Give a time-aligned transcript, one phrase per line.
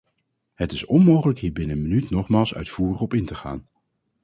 [0.53, 3.67] Het is onmogelijk hier binnen een minuut nogmaals uitvoerig op in te gaan.